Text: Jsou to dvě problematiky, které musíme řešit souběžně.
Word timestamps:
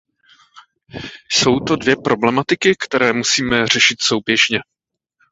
Jsou 1.31 1.59
to 1.59 1.75
dvě 1.75 1.95
problematiky, 2.03 2.75
které 2.85 3.13
musíme 3.13 3.67
řešit 3.67 4.01
souběžně. 4.01 4.59